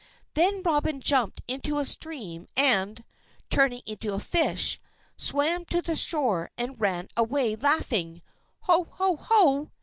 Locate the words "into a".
1.47-1.85, 3.85-4.19